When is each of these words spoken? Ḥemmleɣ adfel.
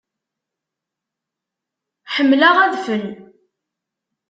Ḥemmleɣ 2.15 2.55
adfel. 2.65 3.05